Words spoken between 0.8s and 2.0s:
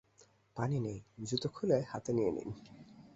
নেই, জুতো খুলে